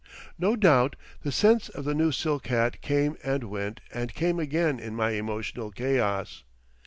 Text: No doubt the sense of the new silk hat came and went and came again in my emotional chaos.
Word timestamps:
No 0.39 0.55
doubt 0.55 0.95
the 1.21 1.31
sense 1.31 1.69
of 1.69 1.85
the 1.85 1.93
new 1.93 2.11
silk 2.11 2.47
hat 2.47 2.81
came 2.81 3.17
and 3.23 3.43
went 3.43 3.81
and 3.93 4.11
came 4.15 4.39
again 4.39 4.79
in 4.79 4.95
my 4.95 5.11
emotional 5.11 5.69
chaos. 5.69 6.43